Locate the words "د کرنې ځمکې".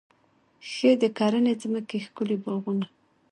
1.01-1.97